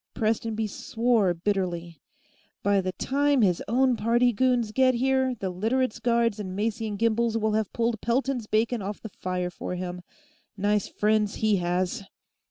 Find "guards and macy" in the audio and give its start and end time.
5.99-6.89